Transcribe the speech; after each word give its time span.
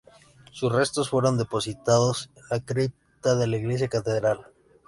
Sus 0.51 0.71
restos 0.73 1.09
fueron 1.11 1.37
depositados 1.37 2.31
en 2.35 2.41
la 2.49 2.59
cripta 2.59 3.35
de 3.35 3.45
la 3.45 3.57
iglesia 3.57 3.87
catedral. 3.87 4.47